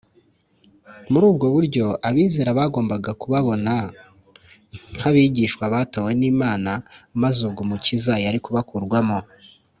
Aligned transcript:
muri 1.11 1.23
ubwo 1.31 1.45
buryo, 1.55 1.85
abizera 2.07 2.57
bagombaga 2.59 3.11
kubabona 3.21 3.73
nk’abigisha 4.95 5.63
batowe 5.73 6.11
n’imana, 6.19 6.71
maze 7.21 7.39
ubwo 7.47 7.61
umukiza 7.65 8.13
yari 8.25 8.39
kubakurwamo 8.45 9.19